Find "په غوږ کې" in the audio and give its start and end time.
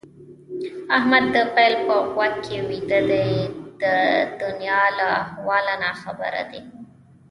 1.85-2.57